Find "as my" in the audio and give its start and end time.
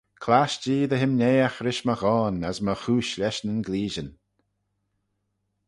2.49-2.73